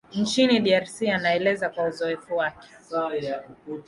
nchini 0.13 0.59
drc 0.59 1.01
anaeleza 1.01 1.69
kwa 1.69 1.87
uzoefu 1.87 2.35
wake 2.37 2.67